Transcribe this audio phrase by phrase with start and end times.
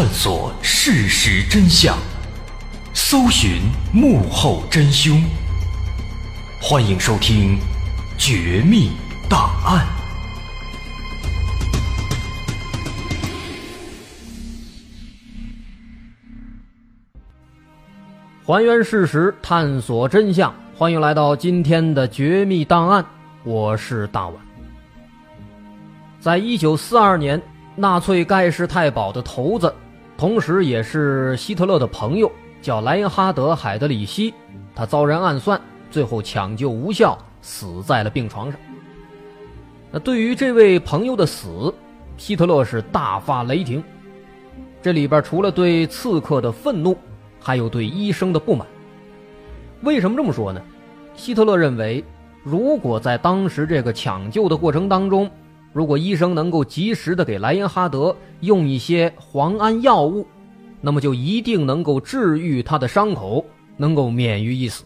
[0.00, 1.94] 探索事实真相，
[2.94, 3.60] 搜寻
[3.92, 5.22] 幕后真凶。
[6.58, 7.58] 欢迎收听
[8.16, 8.92] 《绝密
[9.28, 9.86] 档案》，
[18.46, 20.50] 还原事实，探索真相。
[20.74, 23.02] 欢迎来到今天的《绝密档案》，
[23.44, 24.36] 我是大碗。
[26.18, 27.38] 在一九四二年，
[27.76, 29.70] 纳粹盖世太保的头子。
[30.20, 34.34] 同时，也是希特勒的朋友，叫莱因哈德·海德里希，
[34.74, 35.58] 他遭人暗算，
[35.90, 38.60] 最后抢救无效，死在了病床上。
[39.90, 41.72] 那对于这位朋友的死，
[42.18, 43.82] 希特勒是大发雷霆。
[44.82, 46.94] 这里边除了对刺客的愤怒，
[47.40, 48.68] 还有对医生的不满。
[49.80, 50.60] 为什么这么说呢？
[51.16, 52.04] 希特勒认为，
[52.42, 55.30] 如果在当时这个抢救的过程当中，
[55.72, 60.26] 如果医生能够及时的给莱因哈德用一些磺胺药物，
[60.80, 63.44] 那么就一定能够治愈他的伤口，
[63.76, 64.84] 能够免于一死。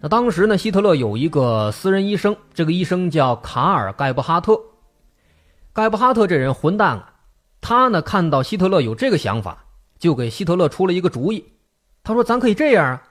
[0.00, 4.60] 那当时呢，希特勒有一个私人医生，这个医生叫卡尔·盖布哈特。
[5.72, 7.12] 盖布哈特这人混蛋啊，
[7.60, 9.64] 他呢看到希特勒有这个想法，
[9.98, 11.44] 就给希特勒出了一个主意。
[12.04, 13.02] 他说：“咱可以这样啊，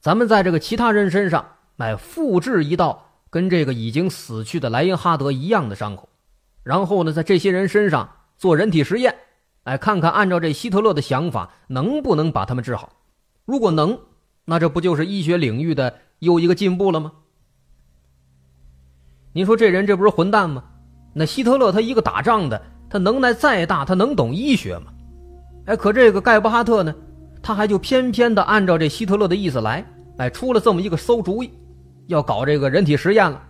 [0.00, 1.44] 咱们在这个其他人身上
[1.76, 6.08] 来复制一道。”跟这个已经死去的莱因哈德一样的伤口，
[6.64, 9.14] 然后呢，在这些人身上做人体实验，
[9.62, 12.92] 哎，看看按照这希特勒的想法能不能把他们治好。
[13.44, 13.98] 如果能，
[14.44, 17.12] 那这不就是医学领域的又一个进步了吗？
[19.32, 20.64] 您说这人这不是混蛋吗？
[21.14, 24.92] 那希特勒他一个打仗的，他能耐再大，他能懂医学吗？
[25.66, 26.92] 哎，可这个盖布哈特呢，
[27.40, 31.50] 他还就偏偏的按照这希特勒的意思来，哎，出了这么一个馊主意。
[32.10, 33.40] 要搞这个人体实验了，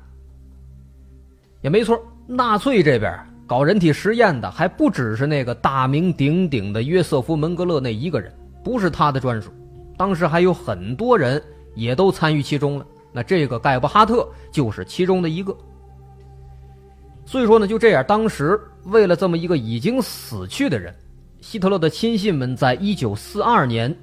[1.62, 1.98] 也没错。
[2.26, 8.30] 纳粹这边搞人体实验的还不只是那个大名鼎鼎的约瑟夫·门格勒那一个人，
[8.62, 9.50] 不是他的专属。
[9.96, 11.42] 当时还有很多人
[11.74, 12.86] 也都参与其中了。
[13.12, 15.56] 那这个盖布哈特就是其中的一个。
[17.24, 20.94] 所以说呢，就这样，当时为了这么一个已经死去的人，
[21.40, 23.96] 希特勒的亲信们在一九四二年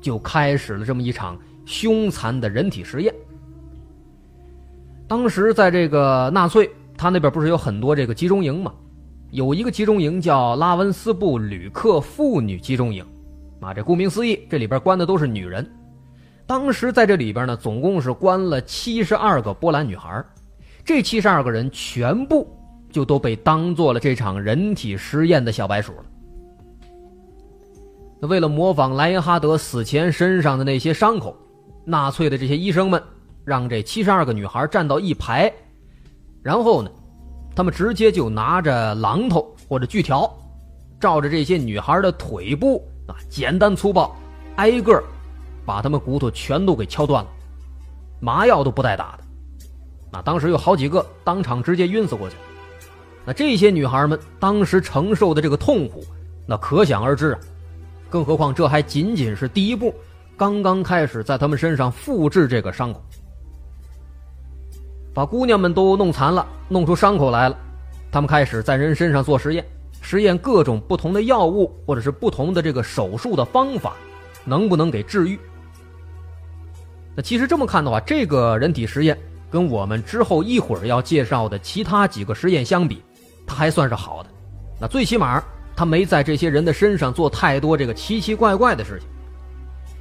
[0.00, 3.12] 就开始了这么一场凶残的人体实验。
[5.06, 8.72] 当时在这个纳粹，他那边不是有很多这个集中营吗？
[9.30, 13.04] 有一个集中营叫拉文斯布吕克妇女集中营，
[13.60, 15.68] 啊，这顾名思义，这里边关的都是女人。
[16.46, 20.24] 当时在这里边呢，总共是关了七十二个波兰女孩，
[20.84, 22.46] 这七十二个人全部
[22.90, 26.04] 就都被当做了这场人体实验的小白鼠了。
[28.20, 31.36] 那为了模仿莱因哈德死前身上的那些伤口，
[31.84, 33.02] 纳粹的这些医生们
[33.44, 35.52] 让这七十二个女孩站到一排，
[36.42, 36.90] 然后呢。
[37.56, 40.28] 他们直接就拿着榔头或者锯条，
[40.98, 44.12] 照着这些女孩的腿部啊，简单粗暴，
[44.56, 45.00] 挨个
[45.64, 47.30] 把他们骨头全都给敲断了，
[48.18, 49.22] 麻药都不带打的。
[50.10, 52.34] 那当时有好几个当场直接晕死过去。
[53.24, 56.04] 那这些女孩们当时承受的这个痛苦，
[56.48, 57.40] 那可想而知啊。
[58.10, 59.94] 更何况这还仅仅是第一步，
[60.36, 63.00] 刚刚开始在他们身上复制这个伤口。
[65.14, 67.56] 把姑娘们都弄残了，弄出伤口来了，
[68.10, 69.64] 他们开始在人身上做实验，
[70.00, 73.94] 实验各种不同的药物或者是不同的这个手术的方法，
[74.44, 75.38] 能不能给治愈？
[77.14, 79.16] 那其实这么看的话，这个人体实验
[79.48, 83.00] 跟我们之后一会儿要介绍的其他几个实验相比，
[83.46, 84.28] 它还算是好的。
[84.80, 85.40] 那最起码
[85.76, 89.08] 他没在这些人的身上做太多这个奇奇怪怪的事情。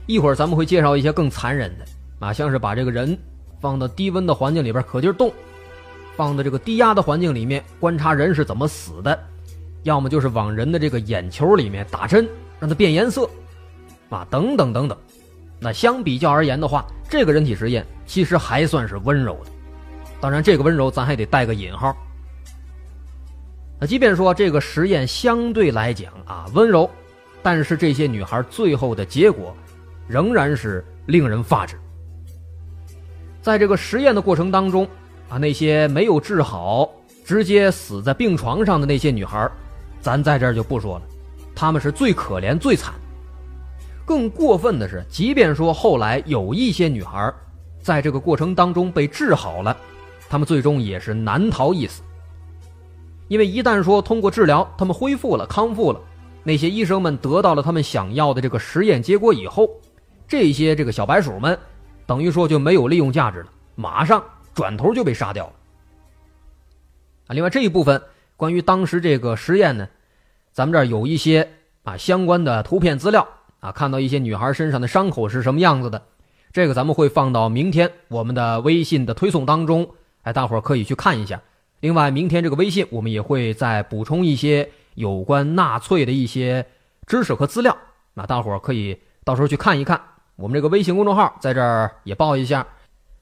[0.08, 1.86] 一会儿咱们会介绍一些更残忍的
[2.20, 3.16] 啊，像是把这个人。
[3.64, 5.32] 放到低温的环境里边可劲儿冻，
[6.18, 9.18] 放到这个低压的环境里面观察人是怎么死的，
[9.84, 12.28] 要么就是往人的这个眼球里面打针
[12.60, 13.26] 让它变颜色，
[14.10, 14.98] 啊，等等等等。
[15.62, 19.52] 那相比较而言的话，这个人体实验其实还算是温柔的。
[20.20, 21.96] 当然，这个温柔咱还得带个引号。
[23.80, 26.92] 那即便说这个实验相对来讲啊温柔，
[27.42, 29.56] 但是这些女孩最后的结果
[30.06, 31.80] 仍然是令人发指。
[33.44, 34.88] 在这个实验的过程当中，
[35.28, 36.90] 啊，那些没有治好、
[37.26, 39.52] 直接死在病床上的那些女孩，
[40.00, 41.02] 咱在这儿就不说了，
[41.54, 42.94] 她们是最可怜、最惨。
[44.06, 47.34] 更过分的是，即便说后来有一些女孩，
[47.82, 49.76] 在这个过程当中被治好了，
[50.30, 52.02] 她们最终也是难逃一死。
[53.28, 56.00] 因为一旦说通过治疗，她们恢复了、康复了，
[56.44, 59.70] 那些医生们得到了他们想要的这个实验结果以后，
[60.30, 61.60] 这些这个小白鼠们。
[62.06, 64.24] 等于说就没有利用价值了，马上
[64.54, 65.54] 转头就被杀掉了。
[67.28, 68.02] 啊，另外这一部分
[68.36, 69.88] 关于当时这个实验呢，
[70.52, 71.50] 咱们这儿有一些
[71.84, 73.28] 啊相关的图片资料
[73.60, 76.02] 啊，看到一些女孩身上的伤口是什么样子的，
[76.52, 79.90] 这个咱们会放到明天我们的微信的推送当中，
[80.24, 81.42] 哎，大伙儿可以去看一下。
[81.80, 86.66] 另外，明天这个微信我们也会再补充一些有关纳粹的一些
[87.08, 87.78] 知识和资料，
[88.14, 90.00] 那大伙儿可以到时候去看一看。
[90.36, 92.66] 我们这个微信公众号在这儿也报一下，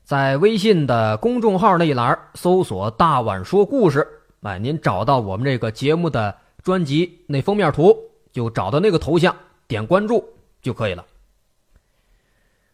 [0.03, 4.07] 在微信的公众号那一栏搜索“大碗说故事”，
[4.43, 7.97] 哎，您找到我们这个节目的专辑那封面图，
[8.31, 9.35] 就找到那个头像，
[9.67, 10.23] 点关注
[10.61, 11.05] 就可以了。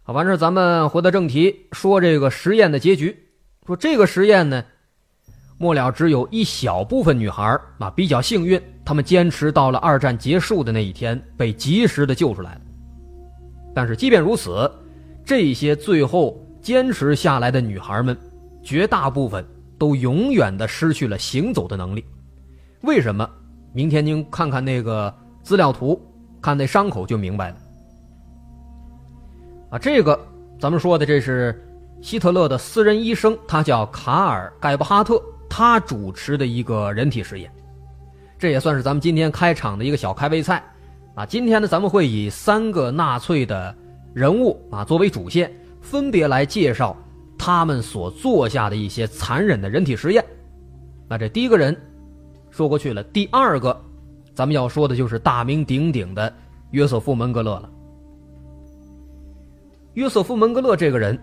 [0.03, 3.27] 好，完事咱们回到正题，说这个实验的结局。
[3.65, 4.63] 说这个实验呢，
[5.57, 12.61] 末了只有一小部分女孩啊比较幸运，她们坚持到了二战结束的那一天，被及时的救出来了。
[13.77, 14.67] 但是即便如此，
[15.23, 18.17] 这些最后坚持下来的女孩们，
[18.63, 19.45] 绝大部分
[19.77, 22.03] 都永远的失去了行走的能力。
[22.81, 23.29] 为什么？
[23.73, 26.01] 明天您看看那个资料图，
[26.41, 27.57] 看那伤口就明白了。
[29.69, 30.19] 啊，这个
[30.59, 31.63] 咱们说的这是
[32.01, 37.51] 希特勒的私人医生，他叫卡尔·盖布哈特，他主持的一个人体实验。
[38.39, 40.63] 这也算是咱们今天开场的一个小开胃菜。
[41.17, 43.75] 啊，今天呢，咱们会以三个纳粹的
[44.13, 46.95] 人物啊作为主线，分别来介绍
[47.39, 50.23] 他们所做下的一些残忍的人体实验。
[51.09, 51.75] 那这第一个人
[52.51, 53.75] 说过去了，第二个
[54.35, 56.31] 咱们要说的就是大名鼎鼎的
[56.69, 57.69] 约瑟夫·门格勒了。
[59.95, 61.19] 约瑟夫·门格勒这个人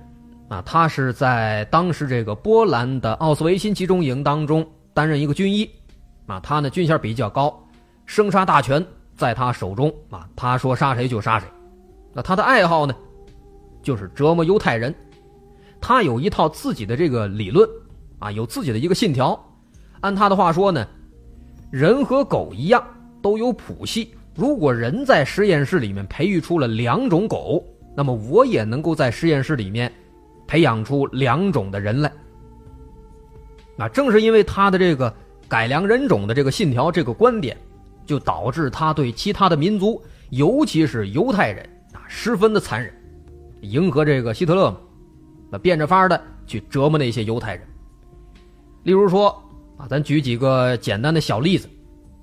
[0.49, 5.71] 啊，他是在当时这个波兰的奥斯维辛集中营当中担任一个军医，
[6.27, 7.65] 啊，他呢军衔比较高，
[8.07, 8.85] 生杀大权。
[9.17, 11.49] 在他手中啊，他说杀谁就杀谁。
[12.13, 12.95] 那他的爱好呢，
[13.83, 14.95] 就是折磨犹太人。
[15.81, 17.69] 他有一套自己的这个理论
[18.19, 19.39] 啊，有自己的一个信条。
[20.01, 20.87] 按他的话说呢，
[21.71, 22.83] 人和狗一样
[23.23, 24.15] 都有谱系。
[24.35, 27.65] 如果人在实验室里面培育出了两种狗，
[27.97, 29.93] 那么我也能够在实验室里面
[30.47, 32.13] 培养出两种的人来。
[33.77, 35.15] 那正是因为他的这个。
[35.47, 37.55] 改良人种的这个信条、这个观点，
[38.07, 42.93] 就导致他对其他的民族，尤其是犹太人啊，十分的残忍，
[43.61, 44.79] 迎合这个希特勒嘛，
[45.51, 47.67] 那变着法的去折磨那些犹太人。
[48.83, 49.31] 例如说
[49.77, 51.69] 啊，咱举几个简单的小例子，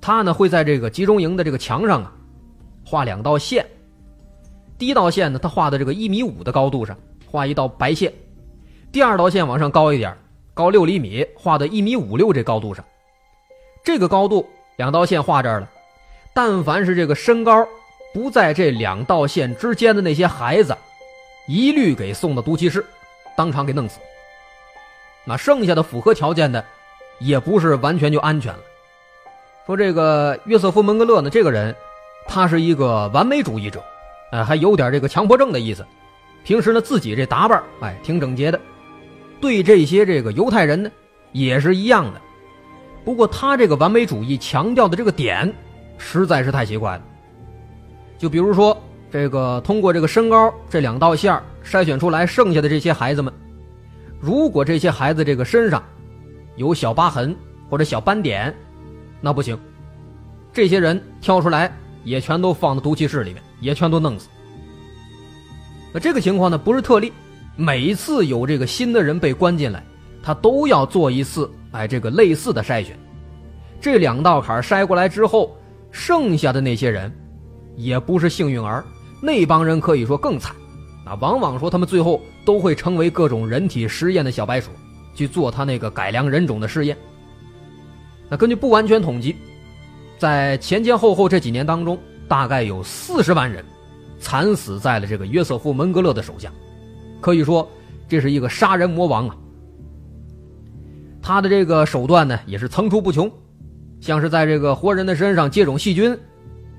[0.00, 2.12] 他呢会在这个集中营的这个墙上啊，
[2.84, 3.66] 画两道线。
[4.78, 6.96] 第一道线呢，他画的这个一米五的高度上
[7.26, 8.12] 画一道白线，
[8.90, 10.16] 第二道线往上高一点，
[10.54, 12.84] 高六厘米，画的一米五六这高度上。
[13.84, 15.68] 这个高度两道线画这儿了，
[16.34, 17.66] 但凡是这个身高
[18.14, 20.76] 不在这两道线之间的那些孩子，
[21.46, 22.84] 一律给送到毒气室，
[23.36, 23.98] 当场给弄死。
[25.24, 26.64] 那剩下的符合条件的，
[27.20, 28.60] 也不是完全就安全了。
[29.66, 31.74] 说这个约瑟夫·门格勒呢，这个人，
[32.26, 33.80] 他是一个完美主义者，
[34.32, 35.86] 呃，还有点这个强迫症的意思。
[36.42, 38.60] 平时呢，自己这打扮，哎，挺整洁的。
[39.40, 40.90] 对这些这个犹太人呢，
[41.30, 42.20] 也是一样的。
[43.04, 45.52] 不过他这个完美主义强调的这个点，
[45.98, 47.02] 实在是太奇怪了。
[48.18, 48.80] 就比如说，
[49.10, 53.32] 这个通过这个身高这两道线筛选出来剩下的这些孩子们。
[54.20, 55.82] 如果这些孩子这个身上
[56.56, 57.34] 有小疤痕
[57.68, 58.54] 或者小斑点，
[59.20, 59.58] 那不行。
[60.52, 64.28] 这些人挑出来也全都放到毒气室里面，也全都弄死。
[65.92, 67.12] 那这个情况呢不是特例，
[67.56, 69.84] 每一次有这个新的人被关进来，
[70.22, 72.98] 他都要做一次哎这个类似的筛选。
[73.80, 75.56] 这两道坎筛过来之后，
[75.90, 77.12] 剩下的那些人
[77.76, 78.84] 也不是幸运儿，
[79.20, 80.54] 那帮人可以说更惨。
[81.04, 84.70] 啊，往往说他们最后都会成为各种人体实验的小白鼠，
[85.16, 86.96] 去做他那个改良人种的试验。
[88.28, 89.34] 那根据不完全统计，
[90.16, 91.98] 在前前后后这几年当中，
[92.28, 93.64] 大概有四十万人
[94.20, 96.52] 惨死在了这个约瑟夫·门格勒的手下，
[97.20, 97.68] 可以说
[98.08, 99.36] 这是一个杀人魔王啊。
[101.22, 103.30] 他的这个手段呢，也是层出不穷，
[104.00, 106.12] 像是在这个活人的身上接种细菌，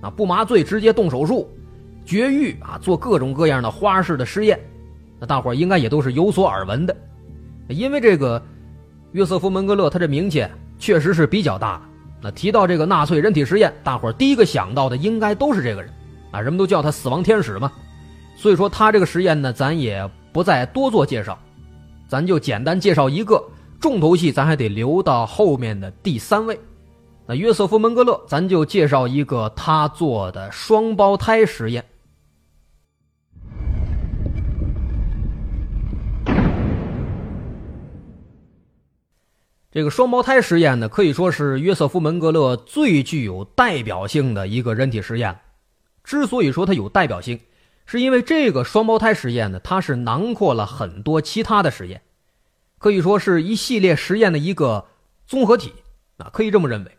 [0.01, 1.49] 啊，不麻醉直接动手术。
[2.05, 4.59] 绝育啊，做各种各样的花式的实验，
[5.21, 6.93] 那大伙应该也都是有所耳闻的。
[7.69, 8.43] 因为这个
[9.13, 10.45] 约瑟夫·门格勒，他这名气
[10.77, 11.81] 确实是比较大。
[12.21, 15.89] 那提到这个纳粹人体实验，大伙第一个想到的应该都是这个人
[16.31, 17.71] 啊，人们都叫他“死亡天使”嘛。
[18.35, 21.39] 所以说他这个实验呢，咱也不再多做介绍，
[22.09, 23.41] 咱就简单介绍一个
[23.83, 26.57] 重头戏，咱还得留到后面的第三位。
[27.25, 31.83] 那约瑟夫·门格勒，咱就介绍一个他做的双胞胎实验。
[39.69, 45.37] 这个双胞胎实验呢，可以说是约瑟夫·门格勒最具有代表性的一个人体实验。
[46.05, 47.37] 之所以说它有代表性，
[47.85, 52.01] 是因为这个双胞胎实验呢，它是囊括了很多其他的实验，
[52.83, 54.87] 可以说是一系列实验的一个
[55.25, 55.73] 综合体
[56.17, 56.91] 啊，可以这么认为。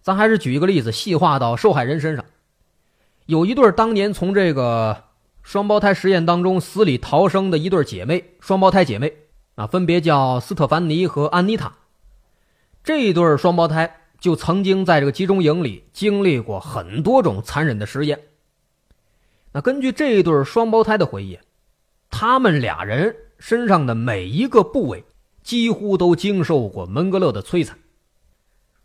[0.00, 2.24] 咱还是举一个例子，细化到受害人身上。
[3.24, 5.02] 有一对当年从这个
[5.42, 9.12] 双胞胎实验当中死里逃生的一对姐妹，双胞胎姐妹。
[9.56, 11.72] 啊，分别叫斯特凡尼和安妮塔，
[12.84, 18.20] 这一对双胞胎就曾经在这个集中营里经历过很多种残忍的实验。
[19.50, 21.40] 那根据这一对双胞胎的回忆，
[22.08, 23.16] 他们俩人
[23.48, 25.04] 身上的每一个部位
[25.44, 27.78] 几乎都经受过门格勒的摧残。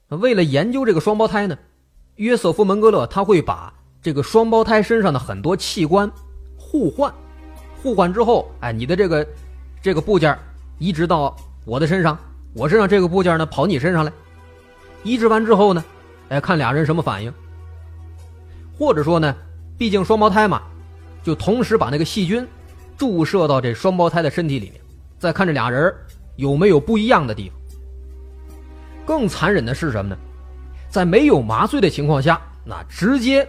[0.10, 1.58] 为了研究这个双胞胎呢，
[2.18, 6.08] 约瑟夫·门格勒他会把这个双胞胎身上的很多器官
[6.56, 7.12] 互换，
[7.82, 9.28] 互换之后，哎，你的这个
[9.82, 10.38] 这个部件。
[10.78, 12.16] 移植到我的身上，
[12.54, 14.14] 我身上这个部件呢跑你身上来，
[15.02, 15.84] 移植完之后呢，
[16.30, 17.34] 哎，看俩人什么反应。
[18.78, 19.36] 或者说呢，
[19.76, 20.62] 毕竟双胞胎嘛，
[21.24, 22.48] 就同时把那个细菌
[23.02, 24.80] 注射到这双胞胎的身体里面，
[25.18, 25.92] 再看这俩人
[26.36, 27.58] 有没有不一样的地方。
[29.08, 30.16] 更残忍的是什么呢？
[30.88, 33.48] 在没有麻醉的情况下，那直接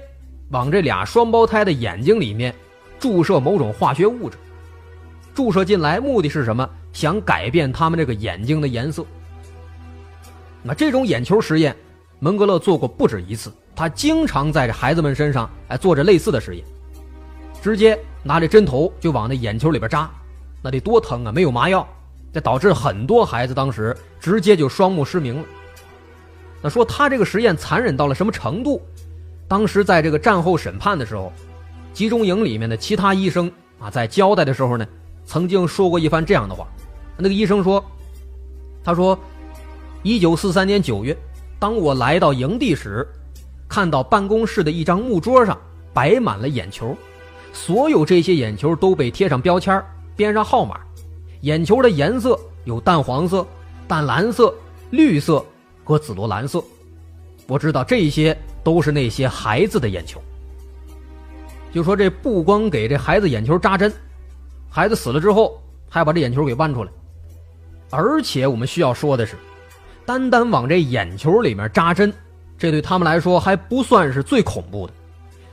[0.52, 2.54] 往这俩双胞胎的眼睛里面
[2.98, 4.38] 注射某种化学物质，
[5.34, 6.66] 注射进来目的是什么？
[6.94, 9.04] 想改变他们这个眼睛的颜色。
[10.62, 11.76] 那这种眼球实验，
[12.20, 13.52] 门格勒做过不止一次。
[13.76, 16.64] 他经常在这孩子们身上哎做着类似的实验，
[17.62, 20.10] 直接拿着针头就往那眼球里边扎，
[20.60, 21.30] 那得多疼啊！
[21.30, 21.86] 没有麻药，
[22.32, 25.44] 这导致很多孩子当时直接就双目失明了。
[26.60, 28.82] 那说他这个实验残忍到了什么程度？
[29.46, 31.32] 当时在这个战后审判的时候，
[31.94, 34.84] 集中营里面的其他医生啊，在交代的时候呢，
[35.24, 36.66] 曾经说过一番这样的话。
[37.16, 37.84] 那个医生说
[38.82, 39.16] ：“他说，
[40.02, 41.16] 一九四三年九月，
[41.60, 43.06] 当我来到营地时，
[43.68, 45.56] 看到办公室的一张木桌上
[45.92, 46.96] 摆满了眼球，
[47.52, 49.82] 所有这些眼球都被贴上标签，
[50.16, 50.80] 编上号码。
[51.42, 53.46] 眼球的颜色有淡黄色、
[53.86, 54.54] 淡蓝色、
[54.90, 55.44] 绿色、
[55.84, 56.62] 和紫罗兰色。
[57.46, 60.22] 我知道这些都是那些孩子的眼球。
[61.72, 63.92] 就说这不光给这孩子眼球扎针，
[64.70, 66.90] 孩子死了之后还把这眼球给剜出来，
[67.90, 69.36] 而且我们需要说的是，
[70.06, 72.12] 单单往这眼球里面扎针，
[72.56, 74.92] 这对他们来说还不算是最恐怖的。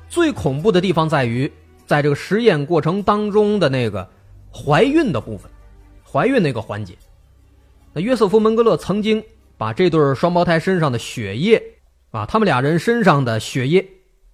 [0.09, 1.51] 最恐怖的地方在于，
[1.89, 4.07] 在这个实验过程当中的那个
[4.53, 5.49] 怀孕的部分，
[6.07, 6.93] 怀孕那个环节。
[7.93, 9.23] 那约瑟夫·门格勒曾经
[9.57, 11.59] 把这对双胞胎身上的血液，
[12.11, 13.83] 啊，他们俩人身上的血液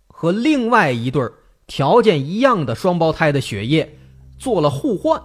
[0.08, 1.26] 和另外一对
[1.66, 3.90] 条件一样的双胞胎的血液
[4.38, 5.18] 做了互换，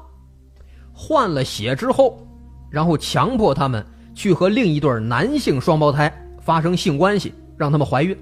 [0.93, 2.25] 换了血之后，
[2.71, 3.85] 然后强迫他们
[4.15, 6.09] 去和另一对男性双胞胎
[6.41, 8.17] 发生性关系，让他们怀孕。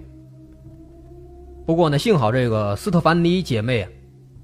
[1.67, 3.91] 不过呢，幸好这个斯特凡尼姐妹啊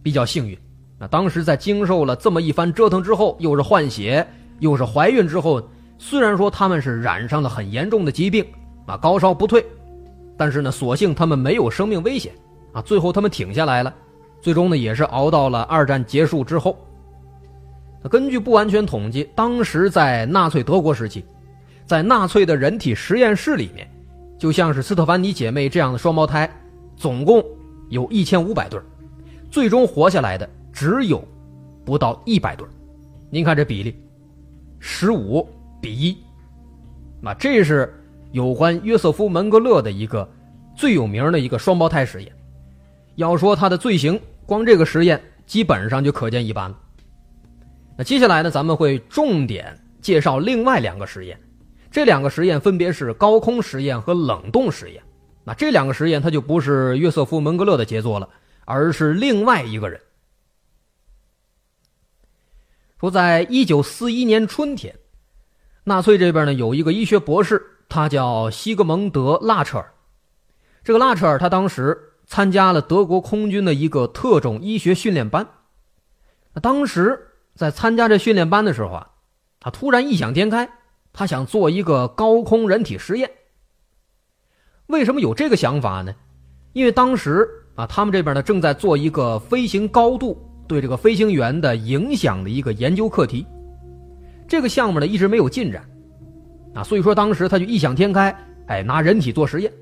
[0.05, 0.57] 比较幸运，
[0.99, 4.25] 那当时在经受了这么一番折腾之后，又是换血，
[4.61, 5.67] 又是怀孕之后，
[5.99, 8.45] 虽然说他们是染上了很严重的疾病
[8.87, 9.65] 啊，高烧不退，
[10.37, 12.31] 但是呢，所幸他们没有生命危险。
[12.75, 13.95] 啊，最后他们挺下来了，
[14.43, 16.77] 最终呢也是熬到了二战结束之后。
[18.11, 21.25] 根据不完全统计，当时在纳粹德国时期，
[21.87, 23.91] 在纳粹的人体实验室里面，
[24.39, 26.51] 就像是斯特凡尼姐妹这样的双胞胎，
[26.95, 27.43] 总共
[27.89, 28.79] 有一千五百对
[29.55, 31.23] 最终活下来的只有
[31.85, 32.67] 不到一百对
[33.31, 33.95] 您看这比例，
[34.81, 35.49] 十五
[35.81, 36.17] 比一，
[37.21, 37.95] 那这是
[38.33, 40.29] 有关约瑟夫·门格勒的一个
[40.75, 42.33] 最有名的一个双胞胎实验。
[43.15, 46.77] 要说他的罪行，光这个实验基本上就可见一斑了。
[47.97, 51.39] 那接下来呢，咱们会重点介绍另外两个实验，
[51.93, 55.01] 这两个实验分别是高空实验和冷冻实验。
[55.45, 58.29] 那这两个实验，它就不是约瑟夫·门格勒的杰作了，
[58.65, 60.01] 而是另外一个人。
[62.99, 64.99] 说，在一九四一年春天，
[65.85, 69.93] 纳粹这边呢有一个医学博士，他叫西格蒙德·拉彻尔。
[70.83, 72.11] 这个拉彻尔他当时。
[72.27, 75.47] 参加了德国空军的一个特种医学训练班。
[76.55, 79.11] 那当时在参加这训练班的时候啊，
[79.61, 80.67] 他突然异想天开，
[81.13, 83.31] 他想做一个高空人体实验。
[84.87, 86.15] 为什么有这个想法呢？
[86.73, 93.47] 因为当时啊，他们这边呢正在做一个飞行高度对这个飞行员的影响的一个研究课题。
[94.47, 95.83] 这个项目呢一直没有进展，
[96.75, 99.73] 啊，所以说当时他就异想天开，哎，拿人体做实验。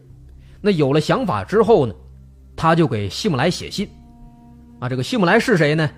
[0.61, 1.95] 那有了想法之后呢？
[2.55, 3.89] 他就给希姆莱写信，
[4.79, 5.91] 啊，这个希姆莱是谁呢？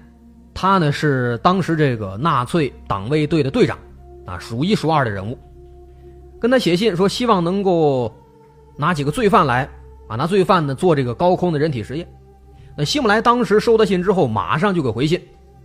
[0.55, 3.77] 他呢是当时这个纳粹党卫队的队长，
[4.25, 5.37] 啊，数一数二的人物。
[6.41, 8.15] 跟他写信说，希望能够
[8.77, 9.69] 拿几个罪犯来，
[10.09, 12.09] 啊，那罪犯呢做这个高空的人体实验。
[12.77, 15.21] 那希姆莱当时收到信之后，马上就给回信，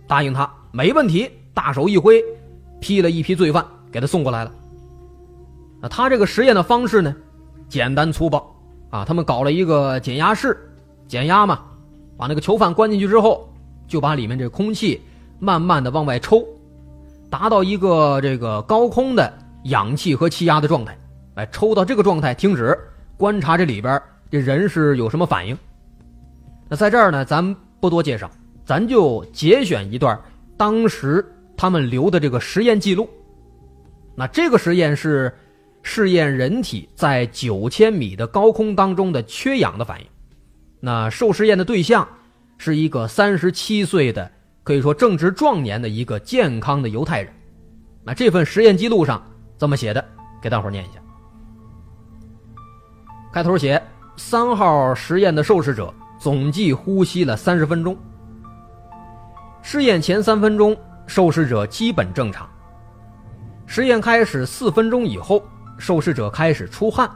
[0.06, 2.22] 答应他没问题，大手一挥，
[2.80, 4.52] 批了一批罪犯给他送过来了。
[5.80, 7.14] 那他这个实验的方式呢，
[7.68, 8.54] 简单粗暴，
[8.90, 10.56] 啊，他们搞了一个减压室。
[11.08, 11.58] 减压嘛，
[12.16, 13.52] 把那个囚犯关进去之后，
[13.88, 15.02] 就把里面这空气
[15.40, 16.46] 慢慢的往外抽，
[17.28, 19.32] 达到一个这个高空的
[19.64, 20.96] 氧气和气压的状态，
[21.34, 22.78] 哎，抽到这个状态停止，
[23.16, 25.56] 观察这里边这人是有什么反应。
[26.68, 28.30] 那在这儿呢，咱不多介绍，
[28.64, 30.18] 咱就节选一段
[30.56, 31.24] 当时
[31.56, 33.08] 他们留的这个实验记录。
[34.14, 35.34] 那这个实验是
[35.82, 40.06] 试验人体在九千米的高空当中的缺氧的反应。
[40.78, 42.06] 那受试验的对象
[42.58, 44.30] 是一个三十七岁的，
[44.62, 47.32] 可以说正值壮年的一个健康的犹太人。
[48.04, 49.22] 那这份实验记录上
[49.58, 50.04] 这么写的，
[50.40, 51.00] 给大伙念一下。
[53.32, 53.80] 开头写
[54.22, 57.96] 三号实验的受试者总计呼吸了三十分钟。
[59.62, 62.46] 试验前三分钟，受试者基本正常。
[63.66, 65.42] 实验开始四分钟以后，
[65.78, 67.10] 受试者开始出汗，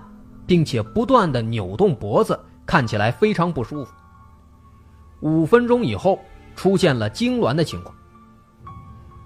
[0.47, 2.41] 并且不断的扭动脖子。
[2.65, 3.93] 看起来非常不舒服。
[5.21, 6.19] 五分钟以后，
[6.57, 7.95] 出现了痉挛的情况。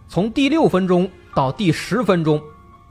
[0.08, 2.42] 从第六分钟到第十分钟，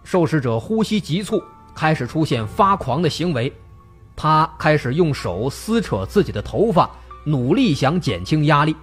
[0.05, 1.43] 受试者呼吸急促，
[1.75, 3.53] 开始出现发狂的行为。
[4.17, 6.89] 他开始用手撕扯自己的头发，
[7.23, 8.75] 努力想减轻压力。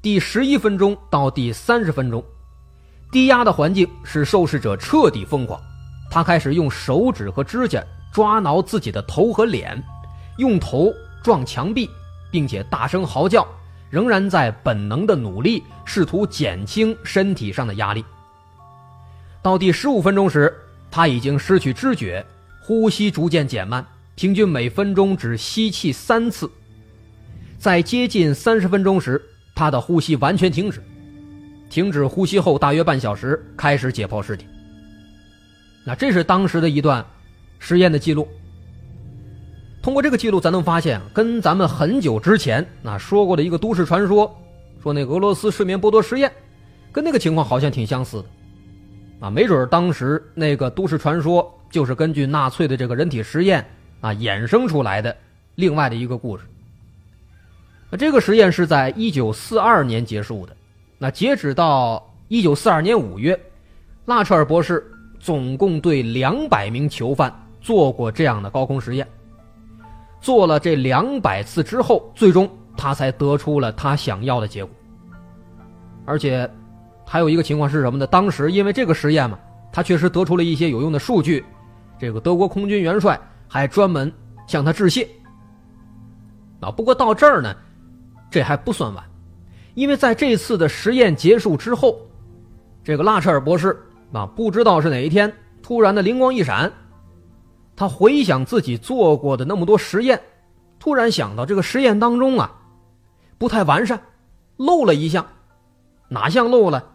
[0.00, 2.24] 第十一分钟到第三十分钟，
[3.12, 5.60] 低压的环境使受试者彻底疯狂，
[6.10, 7.84] 他开始用手指和指甲。
[8.12, 9.82] 抓挠自己的头和脸，
[10.38, 11.90] 用头撞墙壁，
[12.30, 13.44] 并且大声嚎叫，
[13.90, 18.04] 仍然在本能的努力试图减轻身体上的压力。
[19.42, 20.56] 到第十五分钟时，
[20.92, 22.24] 他已经失去知觉，
[22.66, 26.50] 呼吸逐渐减慢，平均每分钟只吸气三次。
[27.58, 29.22] 在接近三十分钟时，
[29.54, 30.82] 他的呼吸完全停止。
[31.68, 34.46] 停止呼吸后大约半小时，开始解剖尸体。
[35.84, 37.04] 那这是当时的一段
[37.58, 38.26] 实验的记录。
[39.82, 44.34] 通过这个记录，咱能发现，跟咱们很久之前那说过的一个都市传说，
[44.82, 46.32] 说那俄罗斯睡眠剥夺实验，
[46.90, 48.24] 跟那个情况好像挺相似的，
[49.20, 53.66] 啊，没准当时那个都市传说就是根据纳粹的这个人体实验
[54.00, 55.16] 啊衍生出来的
[55.56, 56.44] 另外的一个故事。
[57.90, 60.56] 那这个实验是在一九四二年结束的，
[60.98, 63.36] 那截止到一九四二年五月，
[64.04, 69.04] 拉彻尔博士总共对两百名囚犯做过这样的高空实验。
[70.20, 74.72] 做了这两百次之后，最终他才得出了他想要的结果。
[76.04, 76.48] 而且，
[77.04, 78.06] 还有一个情况是什么呢？
[78.06, 79.36] 当时因为这个实验嘛，
[79.72, 81.44] 他确实得出了一些有用的数据。
[81.98, 84.12] 这个德国空军元帅还专门
[84.46, 85.08] 向他致谢。
[86.60, 87.54] 啊，不过到这儿呢，
[88.30, 89.04] 这还不算完，
[89.74, 91.98] 因为在这次的实验结束之后，
[92.82, 93.78] 这个拉彻尔博士
[94.12, 96.72] 啊，不知道是哪一天突然的灵光一闪。
[97.76, 100.20] 他回想自己做过的那么多实验，
[100.78, 102.52] 突然想到这个实验当中啊，
[103.36, 104.00] 不太完善，
[104.56, 105.26] 漏了一项，
[106.08, 106.92] 哪项漏了？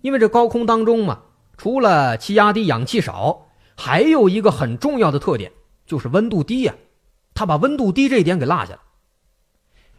[0.00, 1.20] 因为这高空当中嘛，
[1.56, 3.41] 除了气压低、氧气少，
[3.76, 5.52] 还有一个很重要的特点，
[5.86, 6.74] 就是温度低呀。
[7.34, 8.80] 他把温度低这一点给落下了。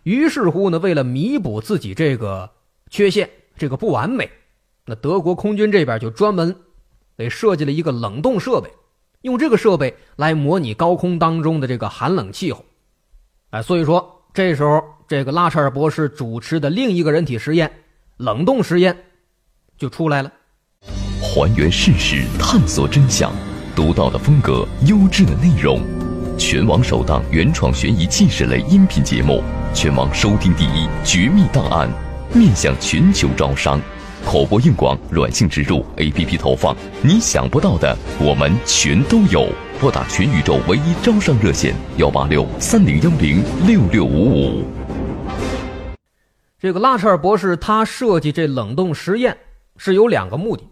[0.03, 2.49] 于是乎呢，为了弥补自己这个
[2.89, 4.29] 缺陷、这个不完美，
[4.85, 6.55] 那德国空军这边就专门
[7.17, 8.69] 给设计了一个冷冻设备。
[9.21, 12.65] 用这个设备来模拟高空当中的这个寒冷气候，
[13.51, 17.71] 哎，所以说这时候这个拉彻尔博士主持的另一个人体实验——
[18.17, 19.05] 冷冻实验，
[19.77, 20.31] 就出来了。
[21.21, 23.31] 还原事实，探索真相，
[23.75, 25.81] 独到的风格，优质的内容，
[26.37, 29.41] 全网首档原创悬疑纪实类音频节目，
[29.73, 31.89] 全网收听第一《绝密档案》，
[32.37, 33.81] 面向全球招商。
[34.23, 39.49] 口播硬广、软性植入、APP 投放，你想不到的我们全都有。
[39.81, 44.63] 拨打全宇宙唯一招商热线：幺八六三零幺零六六五五。
[46.59, 49.35] 这个拉彻尔博士他设计这冷冻实验
[49.77, 50.63] 是有两个目的，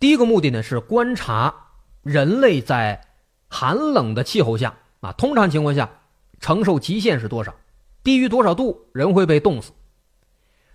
[0.00, 1.54] 第一个目的呢是观察
[2.02, 3.06] 人类在
[3.48, 5.90] 寒冷的气候下啊，通常情况下
[6.40, 7.54] 承受极限是多少，
[8.02, 9.72] 低于多少度人会被冻死。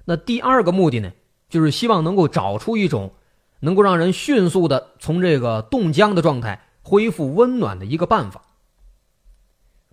[0.05, 1.11] 那第二个目的呢？
[1.49, 3.13] 就是希望能够找出一种
[3.61, 8.41] 能够让人迅速的从这个冻僵的状态恢复温暖的一个办法。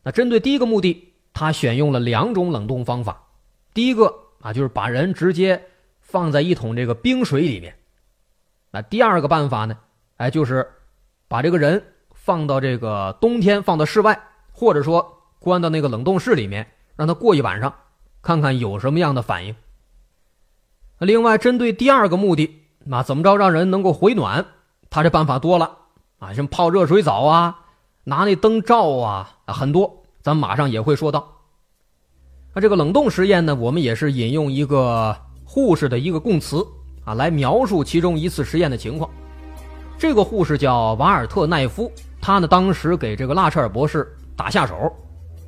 [0.03, 3.29] 那针对第一个目的，他选用了两种冷冻方法。
[3.73, 5.64] 第一个啊，就是把人直接
[6.01, 7.77] 放在一桶这个冰水里面。
[8.73, 9.79] 那第二个办法呢，
[10.16, 10.68] 哎，就是
[11.29, 11.83] 把这个人
[12.13, 14.19] 放到这个冬天放到室外，
[14.53, 17.75] 或者说关到那个冷冻室里面，让他过一晚上，
[18.23, 19.55] 看看有什么样的反应。
[20.99, 22.51] 另外，针对第二个目的，
[22.85, 24.47] 那怎么着让人能够回暖？
[24.89, 25.77] 他这办法多了
[26.19, 27.61] 啊，什么泡热水澡啊，
[28.05, 31.27] 拿那灯照啊，很多，咱马上也会说到。
[32.55, 36.65] 那这个冷冻实验呢，我们也是引用一个护士的一个供词
[37.05, 39.11] 啊，来描述其中一次实验的情况。
[39.99, 44.93] 这个护士叫瓦尔特奈夫，他呢当时给这个拉彻尔博士打下手，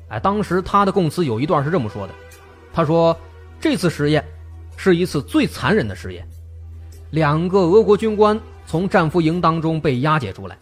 [0.09, 2.13] 哎，当时他的供词有一段是这么说的，
[2.73, 3.15] 他说
[3.59, 4.23] 这次实验。
[4.79, 6.23] 是一次最残忍的实验，
[7.09, 10.55] 两个俄国军官从战俘营当中被押解出来，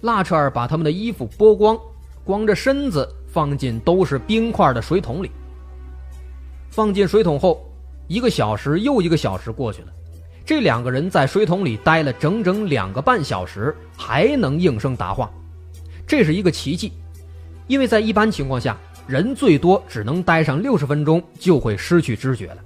[0.00, 1.78] 拉彻尔把他们的衣服剥光，
[2.24, 5.30] 光着身子放进都是冰块的水桶里。
[6.70, 7.64] 放进水桶后，
[8.08, 9.92] 一个小时又一个小时过去了，
[10.46, 15.28] 这两个人在水桶里待了整整两个半小时，还能应声答话，
[16.06, 16.92] 这是一个奇迹，
[17.66, 18.76] 因为在一般情况下，
[19.08, 22.58] 人最多只能待上六十分钟就会失去知觉了。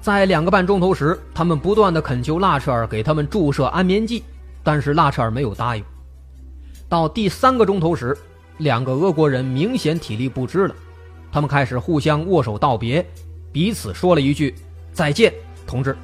[0.00, 4.24] 在两个半钟头时，他们不断的恳求拉彻尔给他们注射安眠剂，
[4.64, 5.84] 但是拉彻尔没有答应。
[6.88, 8.18] 到第三个钟头时，
[8.58, 10.74] 两个俄国人明显体力不支了，
[11.30, 13.06] 他们开始互相握手道别，
[13.52, 14.52] 彼此说了一句
[14.92, 15.32] “再见，
[15.66, 15.96] 同志”。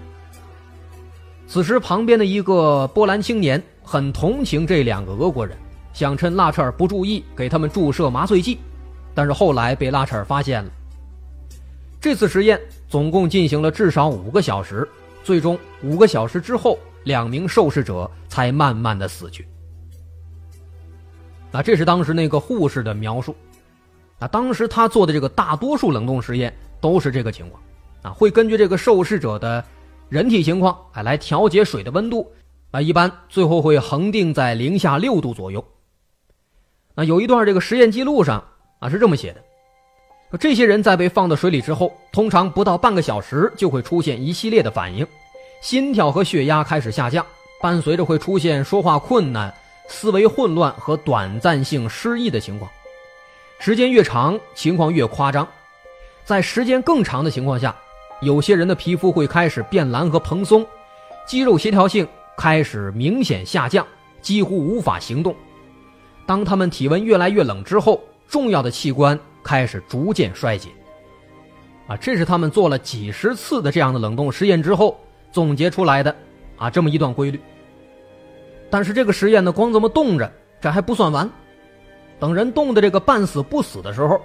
[1.46, 5.56] 此时，旁边的一个波兰青年很同情这两个俄国人，
[5.92, 8.58] 想趁拉彻尔不注意给他们注射麻醉剂，
[9.14, 10.70] 但是后来被拉彻尔发现了。
[12.00, 14.88] 这次实验总共进行了至少五个小时，
[15.24, 19.46] 最终五个小时之后，两名受试者才慢慢的死去。
[21.50, 23.34] 那这是当时那个护士的描述。
[24.20, 27.60] 那当时他做的这个大多数冷冻实验都是这个情况，
[28.02, 29.64] 啊，会根据这个受试者的
[30.08, 32.30] 人体情况，哎，来调节水的温度，
[32.70, 35.64] 啊，一般最后会恒定在零下六度左右。
[36.94, 38.42] 那有一段这个实验记录上
[38.78, 39.42] 啊是这么写的。
[40.38, 45.06] 这些人在被放到水里之后，通常不到半个小时就会出现一系列的反应，
[45.60, 47.26] 心跳和血压开始下降，
[47.60, 49.52] 伴随着会出现说话困难、
[49.88, 52.70] 思维混乱和短暂性失忆的情况。
[53.58, 55.46] 时间越长，情况越夸张。
[56.24, 57.76] 在时间更长的情况下，
[58.20, 60.66] 有些人的皮肤会开始变蓝和蓬松，
[61.26, 62.06] 肌肉协调性
[62.36, 63.86] 开始明显下降，
[64.20, 65.34] 几乎无法行动。
[66.26, 70.68] 当他们体温越来越冷之后，重要的器官开始逐渐衰竭。
[71.86, 74.96] 啊，这是他们做了几十次的这样的冷冻实验之后
[75.32, 76.14] 总结出来的，
[76.56, 77.40] 啊，这么一段规律。
[78.68, 80.30] 但是这个实验呢，光这么冻着，
[80.60, 81.28] 这还不算完。
[82.20, 84.20] 等人冻的这个半死不死的时候，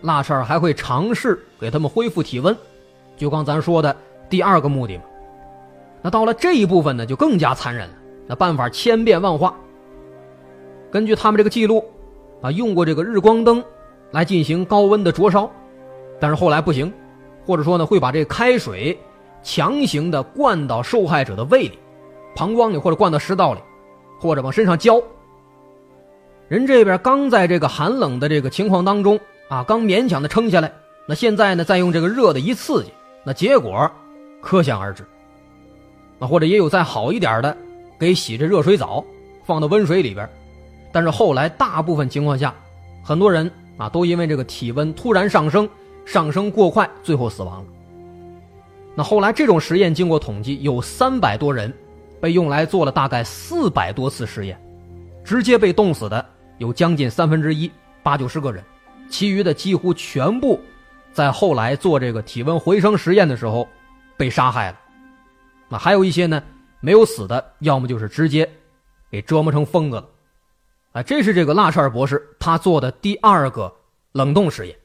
[0.00, 2.56] 腊肠还会尝试给他们恢复体温，
[3.20, 3.94] 就刚咱说的
[4.30, 5.02] 第二个目的嘛。
[6.00, 7.94] 那到了这一部分呢，就更加残忍了。
[8.26, 9.54] 那办法千变万化。
[10.90, 11.84] 根据他们这个记录，
[12.40, 13.62] 啊，用过这个日光灯
[14.10, 15.50] 来进行高温的灼烧，
[16.18, 16.90] 但是后来不行。
[17.44, 18.98] 或者说呢，会把这开水
[19.42, 21.78] 强行的灌到受害者的胃里、
[22.34, 23.60] 膀胱里，或者灌到食道里，
[24.18, 25.02] 或者往身上浇。
[26.48, 30.72] 人这边刚在这个寒冷的这个情况当中啊，刚勉强的撑下来，
[31.06, 32.92] 那现在呢，再用这个热的一刺激，
[33.24, 33.90] 那结果
[34.40, 35.04] 可想而知。
[36.18, 37.56] 那或者也有再好一点的，
[37.98, 39.04] 给洗这热水澡，
[39.44, 40.28] 放到温水里边，
[40.92, 42.54] 但是后来大部分情况下，
[43.02, 45.68] 很多人啊都因为这个体温突然上升。
[46.06, 47.66] 上升过快，最后死亡了。
[48.96, 51.72] 那后来这种实验经过统计，有三百多人
[52.20, 54.60] 被用来做了大概四百多次实验，
[55.22, 56.26] 直接被冻死的
[56.58, 57.70] 有将近三分之一，
[58.02, 58.64] 八九十个人，
[59.08, 60.58] 其余的几乎全部
[61.12, 63.68] 在后来做这个体温回升实验的时候
[64.16, 64.78] 被杀害了。
[65.68, 66.42] 那还有一些呢
[66.80, 68.48] 没有死的，要么就是直接
[69.10, 70.08] 给折磨成疯子了。
[70.92, 73.72] 啊，这是这个拉舍尔博士他做的第二个
[74.12, 74.76] 冷冻实验。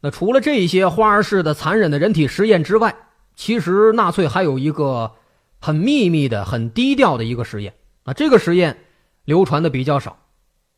[0.00, 2.94] 那除了这些花儿式的残忍的人体实验之外，
[3.34, 5.12] 其实纳粹还有一个
[5.60, 8.12] 很秘密的、很低调的一个实验啊。
[8.12, 8.76] 这个实验
[9.24, 10.18] 流传的比较少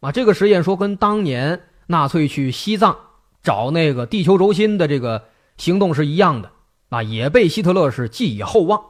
[0.01, 0.13] 啊。
[0.13, 2.97] 这个实验说跟当年纳粹去西藏
[3.43, 5.25] 找那个地球轴心的这个
[5.57, 6.51] 行动是一样的
[6.89, 8.83] 啊，也被希特勒是寄以厚望。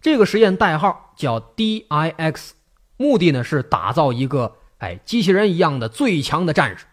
[0.00, 2.50] 这个实验代号叫 DIX，
[2.96, 6.86] 目的呢是打造一个哎机器人一样的最强的战士。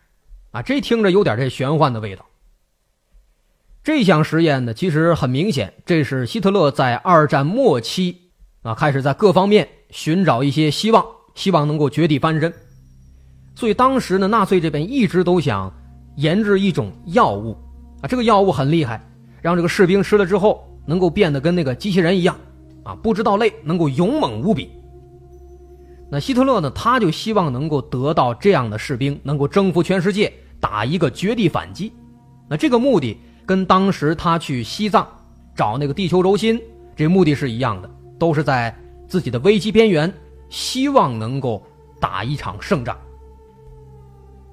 [0.51, 2.25] 啊，这听着有点这玄幻的味道。
[3.83, 12.53] 这项实验呢，其实很明显，这是希特勒在二战末期啊，开始在各方面寻找一些希望，希望能够绝地翻身。
[13.61, 15.71] 所以当时呢，纳粹这边一直都想
[16.15, 17.55] 研制一种药物
[18.01, 18.99] 啊，这个药物很厉害，
[19.39, 22.35] 让这个士兵吃了之后能够变得跟那个机器人一样
[22.83, 24.71] 啊，不知道累，能够勇猛无比。
[26.09, 30.33] 那希特勒呢，他就希望能够得到这样的士兵，能够征服全世界。
[30.59, 31.93] 打一个绝地反击，
[32.49, 35.07] 那这个目的跟当时他去西藏
[35.55, 36.59] 找那个地球轴心
[36.95, 38.75] 这目的是一样的，都是在
[39.07, 40.11] 自己的危机边缘，
[40.49, 41.61] 希望能够
[41.99, 42.97] 打一场胜仗。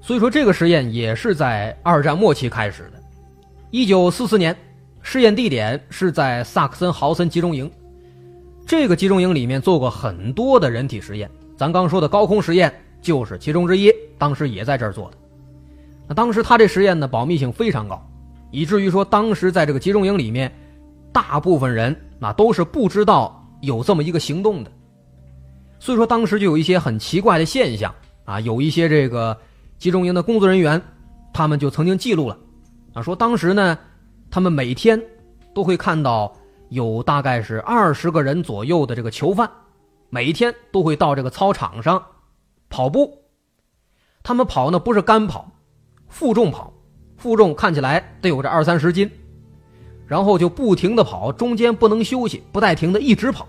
[0.09, 2.99] 所以说，这个实验也是在二战末期开始的。
[3.69, 4.57] 一九四四年，
[5.03, 7.69] 试验地点是在萨克森豪森集中营，
[8.65, 15.17] 这个集中营里面做过很多的人体实验，咱刚说的高空实验就是其中之一，当时也在这儿做的。
[16.07, 18.03] 那当时他这实验呢，保密性非常高，
[18.49, 20.51] 以至于说当时在这个集中营里面，
[21.13, 24.71] 大部分人那都是不知道有这么一个行动的。
[25.79, 27.93] 所以说当时就有一些很奇怪的现象
[28.25, 29.37] 啊，有一些这个
[29.79, 30.79] 集中营的工作人员，
[31.33, 32.37] 他们就曾经记录了，
[32.93, 33.79] 啊，说当时呢，
[34.29, 35.01] 他们每天
[35.55, 36.35] 都会看到
[36.67, 39.49] 有大概是二十个人左右的这个囚犯，
[40.09, 42.03] 每天都会到这个操场上
[42.69, 43.17] 跑步，
[44.21, 45.49] 他们跑呢不是干跑。
[46.09, 46.73] 负重跑，
[47.15, 49.09] 负重看起来得有这二三十斤，
[50.07, 53.47] 然后就不停的跑，中间不能休息，不带停的一直跑。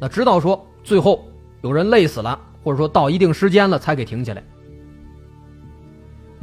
[0.00, 1.24] 那直到说最后
[1.60, 4.42] 有人累死了，或者说到一定时间了才给停下来。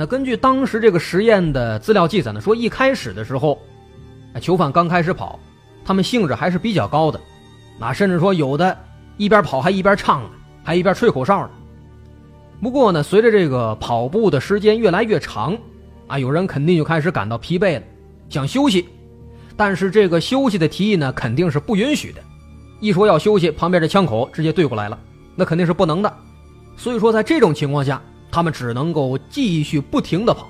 [0.01, 3.61] 那根据当时这个实验的资料记载呢，说一开始的时候，
[4.41, 5.39] 囚犯刚开始跑，
[5.85, 7.21] 他们兴致还是比较高的，
[7.79, 8.75] 啊甚至说有的
[9.17, 10.29] 一边跑还一边唱呢，
[10.63, 11.51] 还一边吹口哨呢。
[12.63, 15.55] 不过呢，随着这个跑步的时间越来越长，
[16.07, 17.83] 啊，有人肯定就开始感到疲惫了，
[18.27, 18.89] 想休息。
[19.55, 22.23] 但是这个休息的提议呢，肯定是不允许的。
[22.79, 24.97] 一说要休息，旁边这枪口直接对过来了，
[25.35, 26.11] 那肯定是不能的。
[26.75, 30.47] 所以说，在这种情况下，他们只能够继续不停的跑。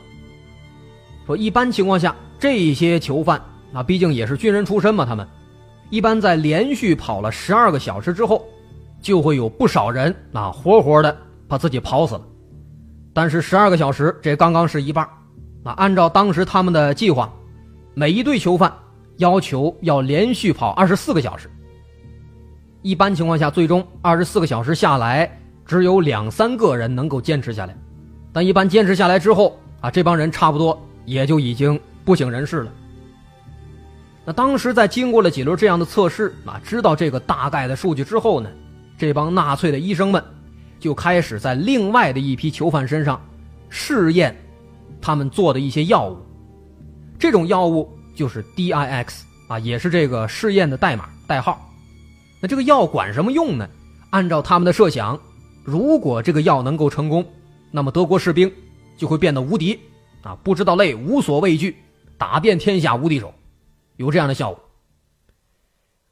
[1.26, 3.42] 说一般情况下，这些囚犯
[3.74, 5.28] 啊，毕竟也是军人出身嘛，他们
[5.90, 8.46] 一般在连续跑了十二个小时之后，
[9.02, 11.18] 就会有不少人啊，活活的。
[11.48, 12.22] 把自己跑死了，
[13.12, 15.06] 但是十二个小时这刚刚是一半
[15.66, 15.74] 啊！
[15.74, 17.30] 按照当时他们的计划，
[17.94, 18.74] 每一队囚犯
[19.18, 21.52] 要求要连续跑二十四个小时，
[22.84, 25.30] 一般情况下，最终二十四个小时下来，
[25.72, 27.74] 只有两三个人能够坚持下来。
[28.34, 32.74] 但一般坚持下来之后啊，这帮人差不多也就已经不省人事了。
[34.26, 38.50] 那当时在经过了几轮这样的测试啊，知道这个大概的数据之后呢，
[38.98, 40.22] 这帮纳粹的医生们
[40.78, 43.26] 就开始在另外的一批囚犯身上
[43.70, 44.36] 试验
[45.02, 46.18] 他们做的一些药物。
[47.18, 49.08] 这种药物就是 DIX
[49.48, 51.66] 啊，也是这个试验的代码代号。
[52.42, 53.66] 那这个药管什么用呢？
[54.10, 55.18] 按照他们的设想，
[55.64, 57.26] 如果这个药能够成功，
[57.70, 58.52] 那么德国士兵
[58.98, 59.80] 就会变得无敌，
[60.24, 61.76] 啊，不知道累，无所畏惧，
[62.18, 63.34] 打遍天下无敌手，
[63.98, 64.64] 有这样的效果。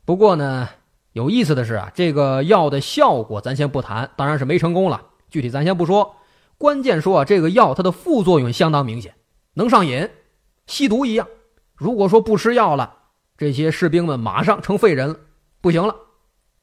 [0.06, 0.70] 不过呢，
[1.14, 5.02] 有意思的是啊，这个药的效果咱先不谈，当然是没成功了。
[5.30, 6.16] 具体咱先不说，
[6.58, 9.14] 关键说啊，这个药它的副作用相当明显，
[9.54, 10.10] 能上瘾，
[10.68, 11.28] 吸毒一样。
[11.76, 12.98] 如果说不吃药了，
[13.38, 15.16] 这些士兵们马上成废人了，
[15.62, 15.96] 不行了。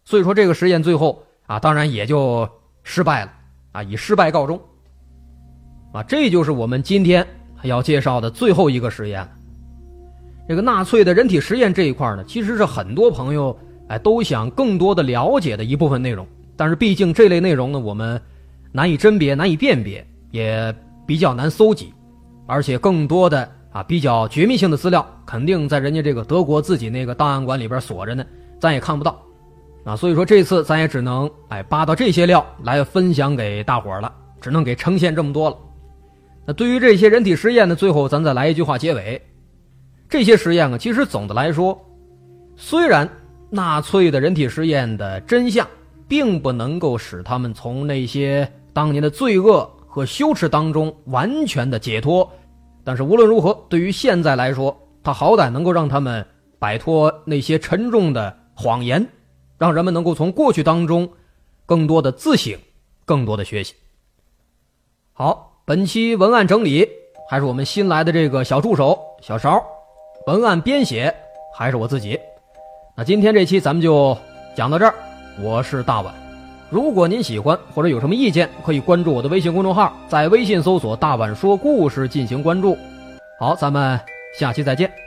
[0.04, 2.48] 所以说这个实验最后啊，当然也就
[2.88, 3.32] 失败了
[3.72, 4.58] 啊，以失败告终。
[5.92, 7.26] 啊，这就是我们今天
[7.64, 9.28] 要介绍的最后一个实验了。
[10.48, 16.24] 这个纳粹的人体实验这一块呢，其实是很多朋友哎都想更多的了解的一部分内容。
[16.56, 18.22] 但是毕竟这类内容呢，我们
[18.70, 20.72] 难以甄别、难以辨别，也
[21.04, 21.92] 比较难搜集，
[22.46, 28.24] 而且更多的啊比较绝密性的资料，肯定在人家这个德国自己那个档案馆里边锁着呢，
[28.60, 29.20] 咱也看不到。
[29.86, 35.56] 啊，所以说这次咱也只能哎扒到这些料来分享给大伙了，只能给呈现这么多了。
[36.44, 39.22] 那对于这些人体实验呢，最后咱再来一句话结尾：
[40.08, 41.80] 这些实验啊，其实总的来说，
[42.56, 43.08] 虽然
[43.48, 45.64] 纳粹的人体实验的真相
[46.08, 52.28] 并不能够使他们从那些当年的罪恶和羞耻当中完全的解脱，
[52.82, 56.26] 但是无论如何，对于现在来说，他好歹能够让他们
[56.58, 59.06] 摆脱那些沉重的谎言。
[59.58, 61.08] 让人们能够从过去当中
[61.64, 62.58] 更多的自省，
[63.04, 63.74] 更多的学习。
[65.12, 66.88] 好，本期文案整理
[67.28, 69.64] 还是我们新来的这个小助手小勺，
[70.26, 71.14] 文案编写
[71.54, 72.18] 还是我自己。
[72.96, 74.16] 那今天这期咱们就
[74.54, 74.94] 讲到这儿，
[75.42, 76.14] 我是大碗。
[76.68, 82.76] 如果您喜欢或者有什么意见，可以关注我的微信公众号，在微信搜索“大碗说故事”进行关注。
[83.38, 84.00] 好，咱们
[84.38, 85.05] 下期再见。